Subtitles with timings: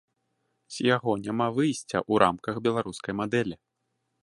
[0.75, 3.55] З яго няма выйсця ў рамках беларускай мадэлі.